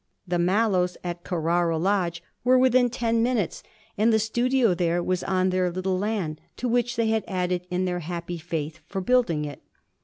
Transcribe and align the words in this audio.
The 0.27 0.39
Mallows, 0.39 0.97
at 1.03 1.23
Carrara 1.23 1.77
Lodge, 1.77 2.23
were 2.43 2.57
within 2.57 2.89
ten 2.89 3.21
minutes, 3.21 3.61
and 3.99 4.11
the 4.11 4.17
studio 4.17 4.73
there 4.73 5.03
was 5.03 5.23
on 5.23 5.51
their 5.51 5.69
little 5.69 5.99
land, 5.99 6.41
to 6.57 6.67
which 6.67 6.95
they 6.95 7.09
had 7.09 7.23
added, 7.27 7.67
in 7.69 7.85
their 7.85 7.99
happy 7.99 8.39
faith, 8.39 8.79
for 8.87 8.99
building 8.99 9.45
it. 9.45 9.61